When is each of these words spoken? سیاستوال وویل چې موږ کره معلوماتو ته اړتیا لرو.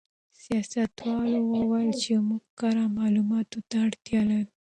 سیاستوال 0.41 1.31
وویل 1.51 1.91
چې 2.01 2.11
موږ 2.27 2.43
کره 2.59 2.83
معلوماتو 2.97 3.57
ته 3.69 3.75
اړتیا 3.85 4.21
لرو. 4.29 4.51